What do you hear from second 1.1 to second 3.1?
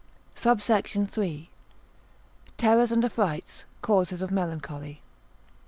III.—Terrors and